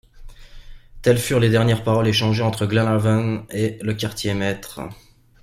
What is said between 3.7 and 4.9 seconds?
le quartier-maître.